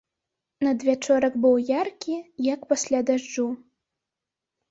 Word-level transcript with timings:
Надвячорак 0.67 1.35
быў 1.43 1.55
яркі, 1.81 2.15
як 2.53 2.65
пасля 2.71 2.99
дажджу. 3.09 3.45